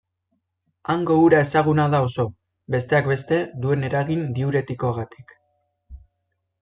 [0.93, 2.25] Hango ura ezaguna da oso,
[2.77, 5.37] besteak beste, duen eragin diuretikoagatik.